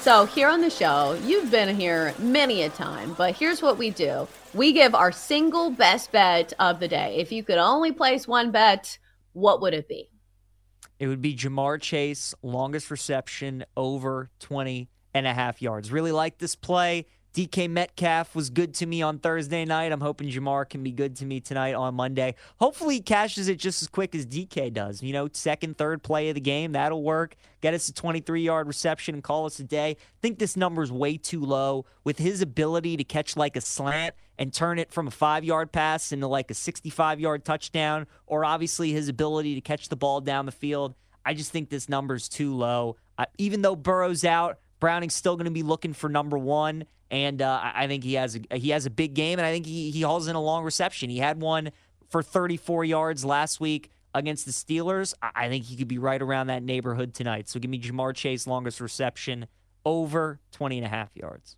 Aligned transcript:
So, 0.00 0.26
here 0.26 0.48
on 0.48 0.60
the 0.60 0.70
show, 0.70 1.18
you've 1.24 1.50
been 1.50 1.76
here 1.76 2.14
many 2.18 2.62
a 2.62 2.70
time, 2.70 3.14
but 3.18 3.34
here's 3.34 3.60
what 3.60 3.78
we 3.78 3.90
do 3.90 4.28
we 4.54 4.72
give 4.72 4.94
our 4.94 5.12
single 5.12 5.70
best 5.70 6.12
bet 6.12 6.52
of 6.58 6.78
the 6.80 6.88
day. 6.88 7.16
If 7.18 7.32
you 7.32 7.42
could 7.42 7.58
only 7.58 7.92
place 7.92 8.26
one 8.26 8.50
bet, 8.52 8.96
what 9.32 9.60
would 9.60 9.74
it 9.74 9.88
be? 9.88 10.08
It 10.98 11.08
would 11.08 11.20
be 11.20 11.34
Ja'Marr 11.34 11.80
Chase, 11.80 12.34
longest 12.42 12.90
reception 12.90 13.64
over 13.76 14.30
20 14.38 14.88
and 15.14 15.26
a 15.26 15.34
half 15.34 15.60
yards. 15.60 15.92
Really 15.92 16.12
like 16.12 16.38
this 16.38 16.54
play. 16.54 17.06
DK 17.38 17.70
Metcalf 17.70 18.34
was 18.34 18.50
good 18.50 18.74
to 18.74 18.84
me 18.84 19.00
on 19.00 19.20
Thursday 19.20 19.64
night. 19.64 19.92
I'm 19.92 20.00
hoping 20.00 20.28
Ja'Marr 20.28 20.68
can 20.68 20.82
be 20.82 20.90
good 20.90 21.14
to 21.18 21.24
me 21.24 21.38
tonight 21.38 21.72
on 21.74 21.94
Monday. 21.94 22.34
Hopefully, 22.58 22.96
he 22.96 23.00
cashes 23.00 23.46
it 23.46 23.60
just 23.60 23.80
as 23.80 23.86
quick 23.86 24.12
as 24.16 24.26
DK 24.26 24.72
does. 24.72 25.04
You 25.04 25.12
know, 25.12 25.28
second, 25.32 25.78
third 25.78 26.02
play 26.02 26.30
of 26.30 26.34
the 26.34 26.40
game, 26.40 26.72
that'll 26.72 27.04
work. 27.04 27.36
Get 27.60 27.74
us 27.74 27.88
a 27.88 27.94
23 27.94 28.42
yard 28.42 28.66
reception 28.66 29.14
and 29.14 29.22
call 29.22 29.46
us 29.46 29.60
a 29.60 29.62
day. 29.62 29.90
I 29.90 29.96
think 30.20 30.40
this 30.40 30.56
number 30.56 30.82
is 30.82 30.90
way 30.90 31.16
too 31.16 31.40
low. 31.40 31.86
With 32.02 32.18
his 32.18 32.42
ability 32.42 32.96
to 32.96 33.04
catch 33.04 33.36
like 33.36 33.54
a 33.54 33.60
slant 33.60 34.16
and 34.36 34.52
turn 34.52 34.80
it 34.80 34.90
from 34.90 35.06
a 35.06 35.12
five 35.12 35.44
yard 35.44 35.70
pass 35.70 36.10
into 36.10 36.26
like 36.26 36.50
a 36.50 36.54
65 36.54 37.20
yard 37.20 37.44
touchdown, 37.44 38.08
or 38.26 38.44
obviously 38.44 38.90
his 38.90 39.08
ability 39.08 39.54
to 39.54 39.60
catch 39.60 39.90
the 39.90 39.96
ball 39.96 40.20
down 40.20 40.44
the 40.44 40.50
field, 40.50 40.96
I 41.24 41.34
just 41.34 41.52
think 41.52 41.70
this 41.70 41.88
number 41.88 42.16
is 42.16 42.28
too 42.28 42.52
low. 42.52 42.96
Even 43.36 43.62
though 43.62 43.76
Burrow's 43.76 44.24
out, 44.24 44.58
Browning's 44.80 45.14
still 45.14 45.36
going 45.36 45.44
to 45.44 45.52
be 45.52 45.62
looking 45.62 45.92
for 45.92 46.08
number 46.08 46.36
one 46.36 46.84
and 47.10 47.40
uh, 47.40 47.60
I 47.74 47.86
think 47.86 48.04
he 48.04 48.14
has 48.14 48.38
a, 48.50 48.56
he 48.56 48.70
has 48.70 48.86
a 48.86 48.90
big 48.90 49.14
game, 49.14 49.38
and 49.38 49.46
I 49.46 49.52
think 49.52 49.66
he 49.66 49.90
he 49.90 50.02
hauls 50.02 50.28
in 50.28 50.36
a 50.36 50.40
long 50.40 50.64
reception. 50.64 51.10
He 51.10 51.18
had 51.18 51.40
one 51.40 51.70
for 52.08 52.22
34 52.22 52.84
yards 52.84 53.24
last 53.24 53.60
week 53.60 53.90
against 54.14 54.46
the 54.46 54.52
Steelers. 54.52 55.14
I 55.22 55.48
think 55.48 55.64
he 55.64 55.76
could 55.76 55.88
be 55.88 55.98
right 55.98 56.20
around 56.20 56.48
that 56.48 56.62
neighborhood 56.62 57.14
tonight. 57.14 57.48
So 57.48 57.60
give 57.60 57.70
me 57.70 57.80
Ja'Marr 57.80 58.14
Chase 58.14 58.46
longest 58.46 58.80
reception 58.80 59.46
over 59.84 60.40
20 60.52 60.78
and 60.78 60.86
a 60.86 60.88
half 60.88 61.10
yards. 61.14 61.56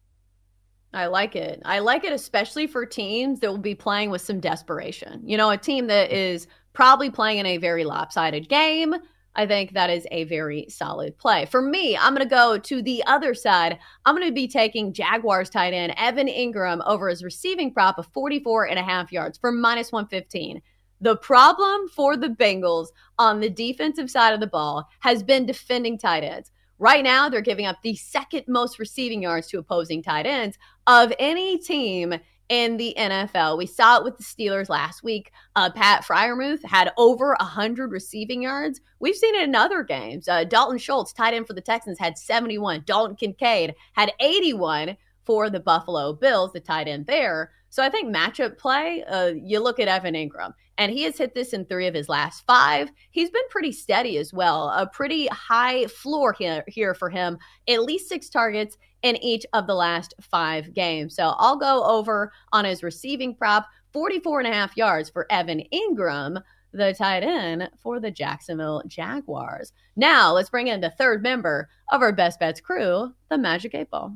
I 0.93 1.07
like 1.07 1.37
it. 1.37 1.63
I 1.65 1.79
like 1.79 2.05
it 2.05 2.13
especially 2.13 2.67
for 2.67 2.85
teams 2.85 3.41
that 3.41 3.51
will 3.51 3.59
be 3.59 3.77
playing 3.77 4.11
with 4.11 4.23
some 4.23 4.41
desperation. 4.41 5.23
You 5.25 5.37
know, 5.37 5.51
a 5.51 5.57
team 5.57 5.87
that 5.87 6.13
is 6.13 6.49
probably 6.73 7.11
playing 7.11 7.39
in 7.39 7.47
a 7.47 7.59
very 7.59 7.85
lopsided 7.85 8.49
game 8.49 8.95
I 9.37 9.47
think 9.47 9.73
that 9.73 9.91
is 9.91 10.07
a 10.11 10.25
very 10.25 10.67
solid 10.69 11.17
play. 11.17 11.47
For 11.47 11.63
me, 11.63 11.97
I'm 11.97 12.15
going 12.15 12.29
to 12.29 12.35
go 12.35 12.59
to 12.59 12.83
the 12.83 13.05
other 13.07 13.33
side. 13.33 13.79
I'm 14.05 14.17
going 14.17 14.29
to 14.29 14.35
be 14.35 14.49
taking 14.49 14.93
Jaguars 14.93 15.51
tight 15.51 15.73
end 15.73 15.95
Evan 15.97 16.27
Engram 16.27 16.83
over 16.85 17.09
his 17.09 17.23
receiving 17.23 17.73
prop 17.73 17.99
of 17.99 18.09
44 18.09 18.69
and 18.69 18.79
a 18.79 18.83
half 18.83 19.13
yards 19.13 19.39
for 19.39 19.53
minus 19.53 19.93
115. 19.93 20.61
The 21.01 21.17
problem 21.17 21.89
for 21.89 22.17
the 22.17 22.29
Bengals 22.29 22.89
on 23.19 23.41
the 23.41 23.49
defensive 23.49 24.11
side 24.11 24.35
of 24.35 24.41
the 24.41 24.47
ball 24.47 24.89
has 25.01 25.23
been 25.23 25.47
defending 25.47 25.97
tight 25.97 26.25
ends. 26.25 26.51
Right 26.79 27.05
now, 27.05 27.29
they're 27.29 27.41
giving 27.41 27.67
up 27.67 27.77
the 27.83 27.95
second 27.95 28.45
most 28.49 28.79
receiving 28.79 29.23
yards 29.23 29.49
to 29.49 29.59
opposing 29.59 30.03
tight 30.03 30.27
ends 30.27 30.59
of 30.87 31.13
any 31.19 31.59
team 31.59 32.15
in 32.51 32.77
the 32.77 32.93
NFL. 32.99 33.57
We 33.57 33.65
saw 33.65 33.97
it 33.97 34.05
with 34.05 34.19
the 34.19 34.25
Steelers 34.25 34.69
last 34.69 35.03
week. 35.03 35.33
Uh, 35.55 35.71
Pat 35.71 36.05
Freiermuth 36.05 36.63
had 36.65 36.93
over 36.99 37.37
100 37.39 37.93
receiving 37.93 38.43
yards. 38.43 38.81
We've 38.99 39.15
seen 39.15 39.37
it 39.37 39.45
in 39.45 39.55
other 39.55 39.85
games. 39.85 40.29
Uh, 40.29 40.45
Dalton 40.45 40.77
Schultz, 40.77 41.13
tight 41.13 41.33
end 41.33 41.47
for 41.47 41.55
the 41.55 41.61
Texans, 41.61 41.99
had 41.99 42.19
71. 42.19 42.83
Dalton 42.87 43.17
Kincaid 43.17 43.75
had 43.93 44.13
81 44.19 44.97
for 45.25 45.49
the 45.49 45.61
Buffalo 45.61 46.13
Bills, 46.13 46.53
the 46.53 46.61
tight 46.61 46.89
end 46.89 47.07
there. 47.07 47.53
So 47.69 47.85
I 47.85 47.89
think 47.89 48.15
matchup 48.15 48.59
play, 48.59 49.05
uh, 49.05 49.27
you 49.29 49.61
look 49.61 49.79
at 49.79 49.87
Evan 49.87 50.15
Engram, 50.15 50.53
and 50.81 50.91
he 50.91 51.03
has 51.03 51.19
hit 51.19 51.35
this 51.35 51.53
in 51.53 51.67
three 51.67 51.87
of 51.87 51.95
his 51.95 52.09
last 52.09 52.47
five. 52.47 52.91
He's 53.11 53.29
been 53.29 53.47
pretty 53.51 53.71
steady 53.71 54.17
as 54.17 54.33
well, 54.33 54.71
a 54.71 54.87
pretty 54.87 55.27
high 55.27 55.87
floor 55.89 56.33
here, 56.33 56.65
here 56.69 56.95
for 56.95 57.11
him, 57.11 57.37
at 57.69 57.83
least 57.83 58.09
six 58.09 58.31
targets 58.31 58.79
in 59.03 59.23
each 59.23 59.45
of 59.53 59.67
the 59.67 59.75
last 59.75 60.15
five 60.23 60.73
games. 60.73 61.15
So 61.15 61.35
I'll 61.37 61.59
go 61.59 61.85
over 61.85 62.33
on 62.53 62.65
his 62.65 62.83
receiving 62.83 63.35
prop 63.35 63.67
44 63.93 64.41
and 64.41 64.49
a 64.49 64.55
half 64.55 64.75
yards 64.75 65.11
for 65.11 65.27
Evan 65.31 65.63
Engram 65.71 66.43
the 66.73 66.95
tight 66.95 67.25
end 67.25 67.69
for 67.83 68.01
the 68.01 68.11
Jacksonville 68.11 68.83
Jaguars. 68.87 69.73
Now 69.97 70.33
let's 70.33 70.49
bring 70.49 70.69
in 70.69 70.81
the 70.81 70.95
third 70.97 71.23
member 71.23 71.69
of 71.91 72.01
our 72.01 72.13
Best 72.13 72.41
Bets 72.41 72.61
crew, 72.61 73.13
the 73.29 73.37
Magic 73.37 73.75
8 73.75 73.91
Ball. 73.91 74.15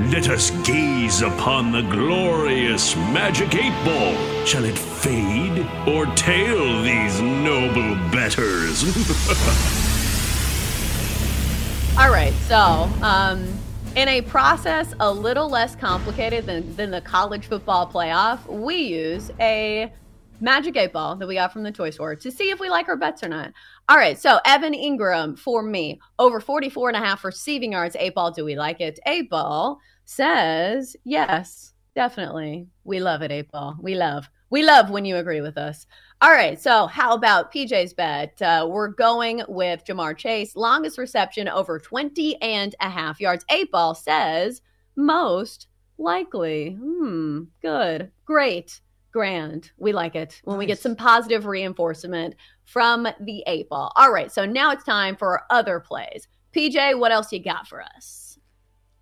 Let 0.00 0.28
us 0.28 0.50
gaze 0.66 1.22
upon 1.22 1.70
the 1.70 1.82
glorious 1.82 2.96
magic 2.96 3.54
eight 3.54 3.72
ball. 3.84 4.44
Shall 4.44 4.64
it 4.64 4.76
fade 4.76 5.64
or 5.86 6.06
tail 6.16 6.82
these 6.82 7.20
noble 7.20 7.94
bettors? 8.10 8.82
All 11.96 12.10
right, 12.10 12.32
so 12.48 12.90
um, 13.02 13.46
in 13.94 14.08
a 14.08 14.20
process 14.22 14.92
a 14.98 15.12
little 15.12 15.48
less 15.48 15.76
complicated 15.76 16.44
than, 16.44 16.74
than 16.74 16.90
the 16.90 17.00
college 17.00 17.46
football 17.46 17.86
playoff, 17.86 18.44
we 18.48 18.74
use 18.74 19.30
a 19.38 19.92
magic 20.40 20.76
eight 20.76 20.92
ball 20.92 21.16
that 21.16 21.26
we 21.26 21.34
got 21.34 21.52
from 21.52 21.62
the 21.62 21.72
toy 21.72 21.90
store 21.90 22.16
to 22.16 22.30
see 22.30 22.50
if 22.50 22.60
we 22.60 22.68
like 22.68 22.88
our 22.88 22.96
bets 22.96 23.22
or 23.22 23.28
not. 23.28 23.52
All 23.88 23.96
right, 23.96 24.18
so 24.18 24.38
Evan 24.44 24.72
Engram 24.72 25.38
for 25.38 25.62
me, 25.62 26.00
over 26.18 26.40
44 26.40 26.90
and 26.90 26.96
a 26.96 27.06
half 27.06 27.24
receiving 27.24 27.72
yards. 27.72 27.96
Eight 27.98 28.14
ball, 28.14 28.30
do 28.30 28.44
we 28.44 28.56
like 28.56 28.80
it? 28.80 28.98
Eight 29.06 29.30
ball 29.30 29.78
says 30.04 30.96
yes, 31.04 31.74
definitely. 31.94 32.66
We 32.84 33.00
love 33.00 33.22
it, 33.22 33.32
eight 33.32 33.50
ball. 33.50 33.76
We 33.80 33.94
love. 33.94 34.28
We 34.50 34.62
love 34.62 34.90
when 34.90 35.04
you 35.04 35.16
agree 35.16 35.40
with 35.40 35.58
us. 35.58 35.86
All 36.20 36.30
right, 36.30 36.60
so 36.60 36.86
how 36.86 37.14
about 37.14 37.52
PJ's 37.52 37.92
bet? 37.92 38.40
Uh, 38.40 38.68
we're 38.70 38.88
going 38.88 39.42
with 39.48 39.84
Ja'Marr 39.84 40.16
Chase, 40.16 40.54
longest 40.54 40.96
reception 40.96 41.48
over 41.48 41.78
20 41.78 42.40
and 42.40 42.74
a 42.80 42.88
half 42.88 43.20
yards. 43.20 43.44
Eight 43.50 43.70
ball 43.70 43.94
says 43.94 44.62
most 44.96 45.66
likely. 45.98 46.76
Hmm, 46.80 47.42
good, 47.62 48.10
great 48.24 48.80
grand. 49.14 49.70
We 49.78 49.92
like 49.92 50.16
it 50.16 50.40
when 50.42 50.56
nice. 50.56 50.58
we 50.58 50.66
get 50.66 50.80
some 50.80 50.96
positive 50.96 51.46
reinforcement 51.46 52.34
from 52.64 53.06
the 53.20 53.44
eight 53.46 53.68
ball. 53.68 53.92
All 53.94 54.12
right, 54.12 54.30
so 54.30 54.44
now 54.44 54.72
it's 54.72 54.84
time 54.84 55.16
for 55.16 55.42
other 55.48 55.78
plays. 55.80 56.26
PJ, 56.54 56.98
what 56.98 57.12
else 57.12 57.32
you 57.32 57.38
got 57.38 57.68
for 57.68 57.80
us? 57.80 58.38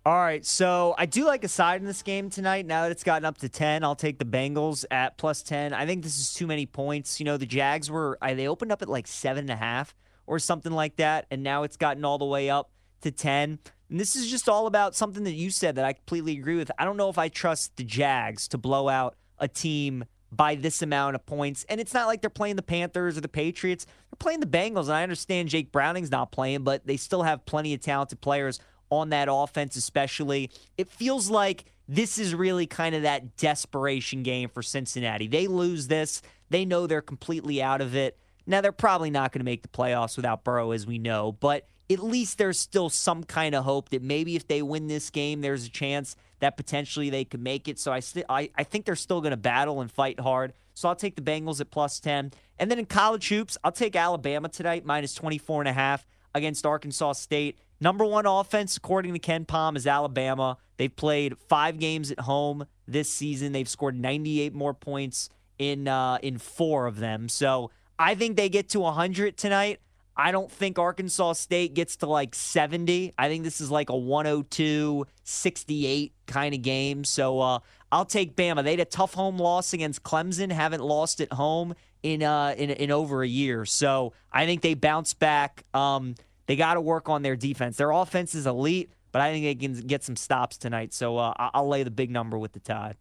All 0.05 0.13
right, 0.13 0.45
so 0.45 0.93
I 0.97 1.07
do 1.07 1.25
like 1.25 1.43
a 1.43 1.47
side 1.47 1.81
in 1.81 1.87
this 1.87 2.03
game 2.03 2.29
tonight. 2.29 2.67
Now 2.67 2.83
that 2.83 2.91
it's 2.91 3.03
gotten 3.03 3.25
up 3.25 3.39
to 3.39 3.49
10, 3.49 3.83
I'll 3.83 3.95
take 3.95 4.19
the 4.19 4.25
Bengals 4.25 4.85
at 4.91 5.17
plus 5.17 5.41
10. 5.41 5.73
I 5.73 5.87
think 5.87 6.03
this 6.03 6.19
is 6.19 6.33
too 6.33 6.45
many 6.45 6.67
points. 6.67 7.19
You 7.19 7.25
know, 7.25 7.37
the 7.37 7.47
Jags 7.47 7.89
were, 7.89 8.19
uh, 8.21 8.35
they 8.35 8.47
opened 8.47 8.71
up 8.71 8.83
at 8.83 8.89
like 8.89 9.07
seven 9.07 9.45
and 9.45 9.49
a 9.49 9.55
half 9.55 9.95
or 10.27 10.37
something 10.37 10.71
like 10.71 10.97
that, 10.97 11.25
and 11.31 11.41
now 11.41 11.63
it's 11.63 11.77
gotten 11.77 12.05
all 12.05 12.19
the 12.19 12.25
way 12.25 12.51
up 12.51 12.69
to 13.01 13.11
10. 13.11 13.57
And 13.89 13.99
this 13.99 14.15
is 14.15 14.29
just 14.29 14.47
all 14.47 14.67
about 14.67 14.95
something 14.95 15.23
that 15.23 15.33
you 15.33 15.49
said 15.49 15.75
that 15.75 15.85
I 15.85 15.93
completely 15.93 16.37
agree 16.37 16.55
with. 16.55 16.69
I 16.77 16.85
don't 16.85 16.97
know 16.97 17.09
if 17.09 17.17
I 17.17 17.29
trust 17.29 17.77
the 17.77 17.83
Jags 17.83 18.47
to 18.49 18.59
blow 18.59 18.89
out 18.89 19.15
a 19.39 19.47
team 19.47 20.05
by 20.35 20.55
this 20.55 20.81
amount 20.81 21.15
of 21.15 21.25
points. 21.25 21.65
And 21.69 21.79
it's 21.79 21.93
not 21.93 22.07
like 22.07 22.21
they're 22.21 22.29
playing 22.29 22.55
the 22.55 22.61
Panthers 22.61 23.17
or 23.17 23.21
the 23.21 23.27
Patriots. 23.27 23.85
They're 23.85 24.17
playing 24.17 24.39
the 24.39 24.45
Bengals. 24.45 24.83
And 24.83 24.93
I 24.93 25.03
understand 25.03 25.49
Jake 25.49 25.71
Browning's 25.71 26.11
not 26.11 26.31
playing, 26.31 26.63
but 26.63 26.85
they 26.85 26.97
still 26.97 27.23
have 27.23 27.45
plenty 27.45 27.73
of 27.73 27.81
talented 27.81 28.21
players 28.21 28.59
on 28.89 29.09
that 29.09 29.27
offense, 29.29 29.75
especially. 29.75 30.49
It 30.77 30.89
feels 30.89 31.29
like 31.29 31.65
this 31.87 32.17
is 32.17 32.33
really 32.33 32.67
kind 32.67 32.95
of 32.95 33.03
that 33.03 33.35
desperation 33.37 34.23
game 34.23 34.49
for 34.49 34.61
Cincinnati. 34.61 35.27
They 35.27 35.47
lose 35.47 35.87
this, 35.87 36.21
they 36.49 36.65
know 36.65 36.87
they're 36.87 37.01
completely 37.01 37.61
out 37.61 37.81
of 37.81 37.95
it. 37.95 38.17
Now, 38.45 38.61
they're 38.61 38.71
probably 38.73 39.09
not 39.09 39.31
going 39.31 39.39
to 39.39 39.45
make 39.45 39.61
the 39.61 39.69
playoffs 39.69 40.17
without 40.17 40.43
Burrow, 40.43 40.71
as 40.71 40.85
we 40.85 40.97
know, 40.97 41.31
but 41.31 41.67
at 41.89 42.03
least 42.03 42.37
there's 42.37 42.59
still 42.59 42.89
some 42.89 43.23
kind 43.23 43.55
of 43.55 43.63
hope 43.63 43.89
that 43.89 44.01
maybe 44.01 44.35
if 44.35 44.47
they 44.47 44.61
win 44.61 44.87
this 44.87 45.09
game, 45.09 45.41
there's 45.41 45.65
a 45.65 45.69
chance 45.69 46.15
that 46.43 46.57
potentially 46.57 47.09
they 47.09 47.23
could 47.23 47.41
make 47.41 47.67
it. 47.67 47.79
So 47.79 47.91
I, 47.93 48.01
st- 48.01 48.25
I, 48.27 48.49
I 48.55 48.63
think 48.63 48.85
they're 48.85 48.95
still 48.95 49.21
going 49.21 49.31
to 49.31 49.37
battle 49.37 49.79
and 49.79 49.89
fight 49.89 50.19
hard. 50.19 50.53
So 50.73 50.89
I'll 50.89 50.95
take 50.95 51.15
the 51.15 51.21
Bengals 51.21 51.61
at 51.61 51.71
plus 51.71 51.99
10. 52.01 52.31
And 52.59 52.69
then 52.69 52.79
in 52.79 52.85
college 52.85 53.29
hoops, 53.29 53.57
I'll 53.63 53.71
take 53.71 53.95
Alabama 53.95 54.49
tonight, 54.49 54.85
minus 54.85 55.13
24 55.13 55.61
and 55.61 55.69
a 55.69 55.73
half 55.73 56.05
against 56.35 56.65
Arkansas 56.65 57.13
State. 57.13 57.59
Number 57.79 58.05
one 58.05 58.25
offense, 58.25 58.75
according 58.75 59.13
to 59.13 59.19
KenPom, 59.19 59.77
is 59.77 59.87
Alabama. 59.87 60.57
They've 60.77 60.93
played 60.93 61.37
five 61.47 61.79
games 61.79 62.11
at 62.11 62.19
home 62.19 62.65
this 62.87 63.09
season. 63.09 63.51
They've 63.51 63.69
scored 63.69 63.97
98 63.97 64.53
more 64.53 64.73
points 64.73 65.29
in 65.57 65.87
uh, 65.87 66.17
in 66.21 66.39
four 66.39 66.87
of 66.87 66.99
them. 66.99 67.29
So 67.29 67.71
I 67.97 68.15
think 68.15 68.35
they 68.35 68.49
get 68.49 68.69
to 68.69 68.81
100 68.81 69.37
tonight. 69.37 69.79
I 70.15 70.31
don't 70.31 70.51
think 70.51 70.77
Arkansas 70.77 71.33
State 71.33 71.73
gets 71.73 71.97
to 71.97 72.05
like 72.05 72.35
70. 72.35 73.13
I 73.17 73.29
think 73.29 73.43
this 73.43 73.59
is 73.59 73.71
like 73.71 73.89
a 73.89 73.97
102 73.97 75.05
68 75.23 76.13
kind 76.27 76.53
of 76.53 76.61
game. 76.61 77.03
So 77.03 77.39
uh, 77.39 77.59
I'll 77.91 78.05
take 78.05 78.35
Bama. 78.35 78.63
They 78.63 78.71
had 78.71 78.79
a 78.79 78.85
tough 78.85 79.13
home 79.13 79.37
loss 79.37 79.73
against 79.73 80.03
Clemson, 80.03 80.51
haven't 80.51 80.83
lost 80.83 81.19
at 81.21 81.33
home 81.33 81.73
in 82.03 82.21
uh 82.21 82.53
in, 82.57 82.69
in 82.69 82.91
over 82.91 83.23
a 83.23 83.27
year. 83.27 83.65
So 83.65 84.13
I 84.31 84.45
think 84.45 84.61
they 84.61 84.73
bounce 84.73 85.13
back. 85.13 85.63
Um, 85.73 86.15
they 86.45 86.55
got 86.55 86.73
to 86.73 86.81
work 86.81 87.09
on 87.09 87.21
their 87.21 87.35
defense. 87.35 87.77
Their 87.77 87.91
offense 87.91 88.35
is 88.35 88.45
elite, 88.45 88.91
but 89.11 89.21
I 89.21 89.31
think 89.31 89.45
they 89.45 89.55
can 89.55 89.87
get 89.87 90.03
some 90.03 90.15
stops 90.15 90.57
tonight. 90.57 90.93
So 90.93 91.17
uh, 91.17 91.33
I'll 91.37 91.67
lay 91.67 91.83
the 91.83 91.91
big 91.91 92.11
number 92.11 92.37
with 92.37 92.51
the 92.51 92.59
Tide. 92.59 92.97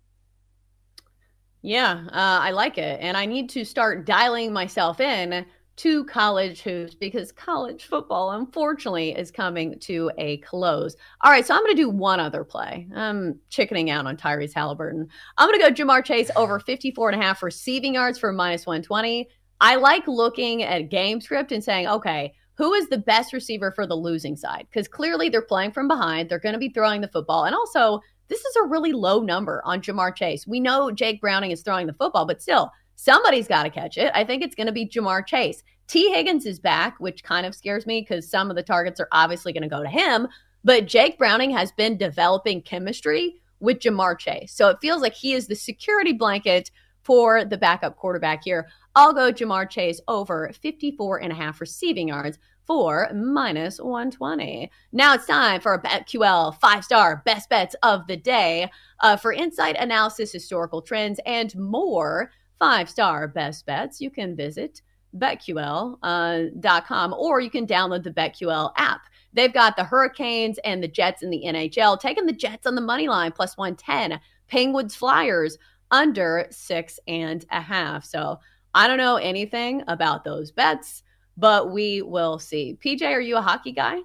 Yeah, 1.63 2.05
uh, 2.09 2.41
I 2.43 2.51
like 2.51 2.79
it. 2.79 3.01
And 3.01 3.17
I 3.17 3.27
need 3.27 3.49
to 3.51 3.65
start 3.65 4.05
dialing 4.05 4.53
myself 4.53 5.01
in 5.01 5.47
to 5.77 6.05
college 6.05 6.63
hoops 6.63 6.95
because 6.95 7.33
college 7.33 7.85
football, 7.85 8.33
unfortunately, 8.33 9.11
is 9.11 9.31
coming 9.31 9.79
to 9.81 10.11
a 10.19 10.37
close. 10.39 10.97
All 11.23 11.31
right, 11.31 11.47
so 11.47 11.55
I'm 11.55 11.63
going 11.63 11.75
to 11.75 11.83
do 11.83 11.89
one 11.89 12.21
other 12.21 12.45
play. 12.45 12.87
I'm 12.95 13.39
chickening 13.49 13.91
out 13.91 14.07
on 14.07 14.17
Tyrese 14.17 14.53
Halliburton. 14.55 15.09
I'm 15.39 15.49
going 15.49 15.61
to 15.61 15.75
go 15.75 15.85
Ja'Marr 15.85 16.05
Chase 16.05 16.31
over 16.37 16.59
54 16.59 17.11
and 17.11 17.21
a 17.21 17.25
half 17.25 17.43
receiving 17.43 17.95
yards 17.95 18.19
for 18.19 18.33
minus 18.33 18.67
120. 18.67 19.29
I 19.61 19.77
like 19.77 20.07
looking 20.07 20.63
at 20.63 20.91
game 20.91 21.21
script 21.21 21.53
and 21.53 21.63
saying, 21.63 21.87
okay, 21.89 22.35
who 22.55 22.75
is 22.75 22.89
the 22.89 22.99
best 22.99 23.33
receiver 23.33 23.73
for 23.73 23.87
the 23.87 23.95
losing 23.95 24.37
side? 24.37 24.67
Because 24.71 24.89
clearly 24.89 25.29
they're 25.29 25.41
playing 25.41 25.73
from 25.73 25.89
behind. 25.89 26.29
They're 26.29 26.39
going 26.39 26.53
to 26.53 26.59
be 26.59 26.69
throwing 26.69 27.01
the 27.01 27.09
football. 27.09 27.45
And 27.45 27.55
also, 27.55 28.01
this 28.29 28.45
is 28.45 28.57
a 28.57 28.67
really 28.67 28.93
low 28.93 29.21
number 29.21 29.63
on 29.65 29.81
Ja'Marr 29.81 30.15
Chase. 30.15 30.47
We 30.47 30.61
know 30.61 30.91
Jake 30.91 31.21
Browning 31.21 31.51
is 31.51 31.63
throwing 31.63 31.87
the 31.87 31.95
football, 31.95 32.27
but 32.27 32.43
still, 32.43 32.71
somebody's 32.97 33.49
got 33.49 33.65
to 33.65 33.71
catch 33.71 33.99
it. 33.99 34.11
I 34.15 34.25
think 34.25 34.43
it's 34.43 34.55
going 34.55 34.67
to 34.67 34.73
be 34.73 34.87
Ja'Marr 34.87 35.27
Chase. 35.27 35.63
Tee 35.87 36.13
Higgins 36.13 36.47
is 36.47 36.59
back, 36.59 36.97
which 37.01 37.25
kind 37.25 37.47
of 37.47 37.55
scares 37.55 37.87
me 37.87 38.01
because 38.01 38.29
some 38.29 38.51
of 38.51 38.57
the 38.57 38.63
targets 38.63 39.01
are 39.01 39.09
obviously 39.13 39.53
going 39.53 39.63
to 39.63 39.69
go 39.69 39.83
to 39.83 39.89
him. 39.89 40.29
But 40.65 40.87
Jake 40.87 41.19
Browning 41.19 41.51
has 41.51 41.73
been 41.73 41.97
developing 41.97 42.63
chemistry 42.63 43.43
with 43.61 43.81
Ja'Marr 43.81 44.19
Chase. 44.19 44.53
So 44.53 44.69
it 44.69 44.79
feels 44.81 45.03
like 45.03 45.15
he 45.15 45.33
is 45.35 45.47
the 45.47 45.55
security 45.55 46.13
blanket 46.13 46.71
for 47.03 47.45
the 47.45 47.59
backup 47.59 47.97
quarterback 47.97 48.45
here. 48.45 48.69
I'll 48.95 49.13
go 49.13 49.33
Ja'Marr 49.33 49.69
Chase 49.69 50.01
over 50.09 50.53
54 50.53 51.23
and 51.23 51.33
a 51.33 51.37
half 51.37 51.61
receiving 51.61 52.09
yards 52.09 52.39
for 52.65 53.11
minus 53.13 53.79
120. 53.79 54.71
Now 54.93 55.15
it's 55.15 55.27
time 55.27 55.61
for 55.61 55.75
a 55.75 55.83
BetQL 55.83 56.61
five 56.61 56.85
star 56.85 57.23
best 57.25 57.49
bets 57.49 57.75
of 57.83 58.07
the 58.07 58.17
day. 58.17 58.71
Uh, 59.01 59.17
for 59.17 59.33
insight 59.33 59.77
analysis, 59.79 60.33
historical 60.33 60.81
trends, 60.81 61.19
and 61.27 61.55
more 61.57 62.31
five 62.59 62.89
star 62.89 63.29
best 63.29 63.67
bets, 63.67 64.01
you 64.01 64.11
can 64.11 64.37
visit 64.37 64.83
betql.com 65.17 66.01
uh, 66.03 67.17
or 67.17 67.41
you 67.41 67.51
can 67.51 67.67
download 67.67 68.03
the 68.03 68.11
BetQL 68.11 68.73
app. 68.77 69.03
They've 69.35 69.53
got 69.53 69.77
the 69.77 69.85
Hurricanes 69.85 70.59
and 70.65 70.83
the 70.83 70.89
Jets 70.89 71.23
in 71.23 71.31
the 71.31 71.43
NHL, 71.47 71.99
taking 72.01 72.27
the 72.27 72.33
Jets 72.33 72.67
on 72.67 72.75
the 72.75 72.81
money 72.81 73.09
line 73.09 73.33
plus 73.33 73.57
110, 73.57 74.21
Penguins 74.49 74.95
Flyers 74.95 75.59
under 75.91 76.47
six 76.51 76.99
and 77.07 77.45
a 77.51 77.61
half. 77.61 78.05
So 78.05 78.41
I 78.75 78.89
don't 78.89 78.99
know 78.99 79.17
anything 79.17 79.83
about 79.89 80.25
those 80.25 80.51
bets, 80.51 81.03
but 81.37 81.73
we 81.73 82.03
will 82.03 82.39
see. 82.39 82.79
PJ, 82.85 83.03
are 83.03 83.21
you 83.21 83.37
a 83.37 83.43
hockey 83.43 83.73
guy? 83.73 83.99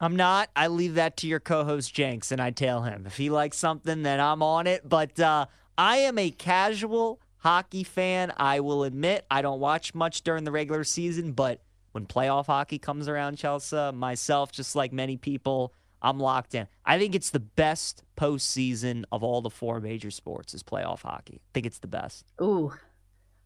I'm 0.00 0.16
not. 0.16 0.50
I 0.56 0.66
leave 0.66 0.94
that 0.94 1.16
to 1.18 1.28
your 1.28 1.38
co-host 1.38 1.94
Jenks, 1.94 2.32
and 2.32 2.40
I 2.40 2.50
tell 2.50 2.82
him 2.82 3.04
if 3.06 3.16
he 3.16 3.30
likes 3.30 3.56
something, 3.56 4.02
then 4.02 4.18
I'm 4.18 4.42
on 4.42 4.66
it. 4.66 4.86
But 4.88 5.20
uh, 5.20 5.46
I 5.78 5.98
am 5.98 6.18
a 6.18 6.30
casual 6.30 7.20
hockey 7.42 7.82
fan. 7.82 8.32
I 8.36 8.60
will 8.60 8.84
admit 8.84 9.26
I 9.30 9.42
don't 9.42 9.58
watch 9.58 9.94
much 9.94 10.22
during 10.22 10.44
the 10.44 10.52
regular 10.52 10.84
season, 10.84 11.32
but 11.32 11.60
when 11.90 12.06
playoff 12.06 12.46
hockey 12.46 12.78
comes 12.78 13.08
around, 13.08 13.36
Chelsea, 13.36 13.92
myself, 13.92 14.52
just 14.52 14.76
like 14.76 14.92
many 14.92 15.16
people, 15.16 15.74
I'm 16.00 16.18
locked 16.18 16.54
in. 16.54 16.68
I 16.86 16.98
think 16.98 17.14
it's 17.14 17.30
the 17.30 17.40
best 17.40 18.04
postseason 18.16 19.04
of 19.10 19.24
all 19.24 19.42
the 19.42 19.50
four 19.50 19.80
major 19.80 20.10
sports 20.10 20.54
is 20.54 20.62
playoff 20.62 21.02
hockey. 21.02 21.40
I 21.42 21.50
think 21.52 21.66
it's 21.66 21.80
the 21.80 21.88
best. 21.88 22.24
Ooh. 22.40 22.72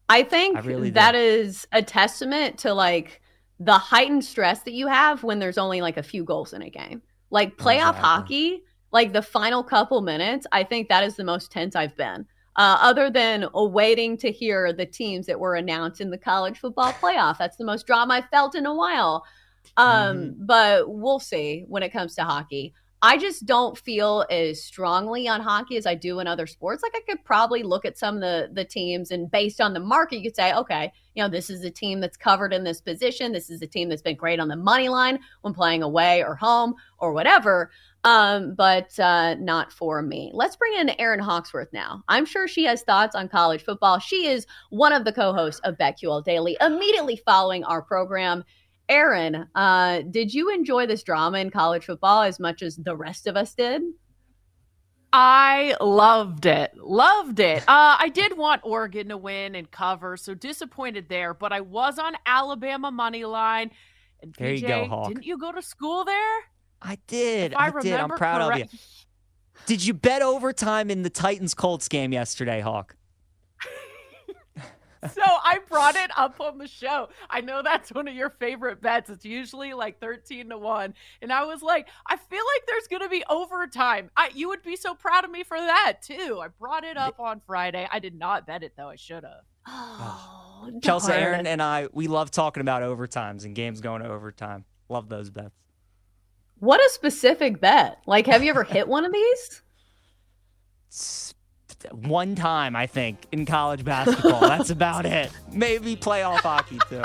I 0.09 0.23
think 0.23 0.57
I 0.57 0.61
really 0.61 0.91
that 0.91 1.13
do. 1.13 1.17
is 1.17 1.67
a 1.71 1.81
testament 1.81 2.59
to 2.59 2.73
like 2.73 3.21
the 3.59 3.73
heightened 3.73 4.23
stress 4.23 4.61
that 4.61 4.73
you 4.73 4.87
have 4.87 5.23
when 5.23 5.39
there's 5.39 5.57
only 5.57 5.81
like 5.81 5.97
a 5.97 6.03
few 6.03 6.23
goals 6.23 6.53
in 6.53 6.61
a 6.61 6.69
game. 6.69 7.01
Like 7.31 7.57
playoff 7.57 7.97
exactly. 7.97 8.01
hockey, 8.01 8.63
like 8.91 9.11
the 9.11 9.23
final 9.23 9.63
couple 9.63 10.01
minutes, 10.01 10.45
I 10.51 10.63
think 10.63 10.87
that 10.87 11.03
is 11.03 11.15
the 11.15 11.23
most 11.23 11.51
tense 11.51 11.75
I've 11.75 11.97
been 11.97 12.25
uh, 12.57 12.77
other 12.81 13.09
than 13.09 13.47
waiting 13.53 14.17
to 14.17 14.31
hear 14.31 14.73
the 14.73 14.85
teams 14.85 15.25
that 15.27 15.39
were 15.39 15.55
announced 15.55 16.01
in 16.01 16.09
the 16.09 16.17
college 16.17 16.57
football 16.57 16.91
playoff. 16.93 17.37
That's 17.37 17.57
the 17.57 17.65
most 17.65 17.85
drama 17.85 18.15
I've 18.15 18.29
felt 18.29 18.55
in 18.55 18.65
a 18.65 18.73
while. 18.73 19.23
Um, 19.77 20.17
mm-hmm. 20.17 20.45
But 20.45 20.89
we'll 20.89 21.19
see 21.19 21.65
when 21.67 21.83
it 21.83 21.93
comes 21.93 22.15
to 22.15 22.23
hockey. 22.23 22.73
I 23.07 23.17
just 23.17 23.45
don't 23.45 23.77
feel 23.77 24.25
as 24.29 24.61
strongly 24.61 25.29
on 25.29 25.39
hockey 25.39 25.77
as 25.77 25.85
I 25.85 25.95
do 25.95 26.19
in 26.19 26.27
other 26.27 26.45
sports. 26.45 26.83
Like 26.83 26.91
I 26.93 26.99
could 27.07 27.23
probably 27.23 27.63
look 27.63 27.85
at 27.85 27.97
some 27.97 28.15
of 28.15 28.21
the 28.21 28.49
the 28.51 28.65
teams 28.65 29.11
and 29.11 29.31
based 29.31 29.61
on 29.61 29.71
the 29.71 29.79
market, 29.79 30.17
you 30.17 30.23
could 30.23 30.35
say, 30.35 30.53
okay, 30.53 30.91
you 31.15 31.23
know, 31.23 31.29
this 31.29 31.49
is 31.49 31.63
a 31.63 31.71
team 31.71 32.01
that's 32.01 32.17
covered 32.17 32.51
in 32.51 32.65
this 32.65 32.81
position. 32.81 33.31
This 33.31 33.49
is 33.49 33.61
a 33.61 33.67
team 33.67 33.87
that's 33.87 34.01
been 34.01 34.17
great 34.17 34.41
on 34.41 34.49
the 34.49 34.57
money 34.57 34.89
line 34.89 35.19
when 35.39 35.53
playing 35.53 35.83
away 35.83 36.21
or 36.21 36.35
home 36.35 36.75
or 36.99 37.13
whatever 37.13 37.71
um, 38.07 38.53
but 38.55 38.97
uh, 38.99 39.35
not 39.35 39.69
for 39.69 40.01
me. 40.01 40.31
Let's 40.33 40.55
bring 40.55 40.73
in 40.79 40.91
Erin 40.97 41.19
Hawksworth 41.19 41.73
now. 41.73 42.03
I'm 42.07 42.25
sure 42.25 42.47
she 42.47 42.63
has 42.63 42.81
thoughts 42.83 43.15
on 43.15 43.27
college 43.27 43.63
football. 43.63 43.99
She 43.99 44.27
is 44.27 44.47
one 44.69 44.93
of 44.93 45.03
the 45.03 45.11
co-hosts 45.11 45.59
of 45.65 45.77
BetQL 45.77 46.23
Daily, 46.23 46.55
immediately 46.61 47.21
following 47.25 47.65
our 47.65 47.81
program. 47.81 48.45
Erin, 48.89 49.47
uh, 49.55 50.01
did 50.09 50.33
you 50.33 50.49
enjoy 50.49 50.85
this 50.87 51.03
drama 51.03 51.39
in 51.39 51.49
college 51.49 51.85
football 51.85 52.23
as 52.23 52.39
much 52.39 52.61
as 52.61 52.77
the 52.77 52.95
rest 52.95 53.27
of 53.27 53.35
us 53.35 53.53
did? 53.53 53.81
I 55.11 55.75
loved 55.81 56.45
it. 56.45 56.71
Loved 56.75 57.39
it. 57.39 57.63
Uh, 57.67 57.95
I 57.99 58.09
did 58.09 58.37
want 58.37 58.61
Oregon 58.63 59.09
to 59.09 59.17
win 59.17 59.55
and 59.55 59.69
cover, 59.71 60.17
so 60.17 60.33
disappointed 60.33 61.07
there, 61.09 61.33
but 61.33 61.53
I 61.53 61.61
was 61.61 61.97
on 61.97 62.13
Alabama 62.25 62.91
money 62.91 63.25
line. 63.25 63.71
And 64.21 64.33
PJ, 64.33 64.37
there 64.37 64.53
you 64.53 64.67
go, 64.67 64.85
Hawk. 64.87 65.07
Didn't 65.07 65.25
you 65.25 65.37
go 65.37 65.51
to 65.51 65.61
school 65.61 66.03
there? 66.05 66.39
I 66.81 66.97
did. 67.07 67.53
I, 67.53 67.67
I 67.67 67.81
did. 67.81 67.93
I'm 67.93 68.09
proud 68.09 68.47
correct- 68.47 68.65
of 68.65 68.73
you. 68.73 68.79
Did 69.65 69.85
you 69.85 69.93
bet 69.93 70.21
overtime 70.21 70.91
in 70.91 71.01
the 71.01 71.09
Titans 71.09 71.53
Colts 71.53 71.87
game 71.87 72.13
yesterday, 72.13 72.61
Hawk? 72.61 72.95
So 75.13 75.21
I 75.23 75.59
brought 75.67 75.95
it 75.95 76.09
up 76.17 76.39
on 76.39 76.57
the 76.57 76.67
show. 76.67 77.09
I 77.29 77.41
know 77.41 77.61
that's 77.61 77.91
one 77.91 78.07
of 78.07 78.15
your 78.15 78.29
favorite 78.29 78.81
bets. 78.81 79.09
It's 79.09 79.25
usually 79.25 79.73
like 79.73 79.99
13 79.99 80.49
to 80.49 80.57
1. 80.57 80.93
And 81.21 81.31
I 81.31 81.45
was 81.45 81.61
like, 81.61 81.87
I 82.05 82.15
feel 82.17 82.43
like 82.55 82.67
there's 82.67 82.87
going 82.87 83.01
to 83.01 83.09
be 83.09 83.23
overtime. 83.29 84.09
I, 84.17 84.31
you 84.33 84.49
would 84.49 84.63
be 84.63 84.75
so 84.75 84.93
proud 84.93 85.23
of 85.23 85.31
me 85.31 85.43
for 85.43 85.57
that, 85.57 86.01
too. 86.01 86.39
I 86.41 86.47
brought 86.47 86.83
it 86.83 86.97
up 86.97 87.19
on 87.19 87.41
Friday. 87.45 87.87
I 87.91 87.99
did 87.99 88.15
not 88.15 88.47
bet 88.47 88.63
it, 88.63 88.73
though. 88.77 88.89
I 88.89 88.95
should 88.95 89.23
have. 89.23 89.43
Oh, 89.67 90.71
Chelsea, 90.83 91.13
Erin, 91.13 91.47
and 91.47 91.61
I, 91.61 91.87
we 91.91 92.07
love 92.07 92.31
talking 92.31 92.61
about 92.61 92.81
overtimes 92.81 93.45
and 93.45 93.55
games 93.55 93.81
going 93.81 94.01
to 94.01 94.09
overtime. 94.09 94.65
Love 94.89 95.09
those 95.09 95.29
bets. 95.29 95.55
What 96.59 96.79
a 96.79 96.89
specific 96.89 97.61
bet. 97.61 97.99
Like, 98.07 98.25
have 98.27 98.43
you 98.43 98.49
ever 98.49 98.63
hit 98.63 98.87
one 98.87 99.05
of 99.05 99.13
these? 99.13 99.61
One 101.91 102.35
time, 102.35 102.75
I 102.75 102.87
think, 102.87 103.19
in 103.31 103.45
college 103.45 103.83
basketball. 103.85 104.41
That's 104.41 104.69
about 104.69 105.05
it. 105.05 105.31
Maybe 105.51 105.95
playoff 105.95 106.39
hockey, 106.39 106.79
too. 106.89 107.03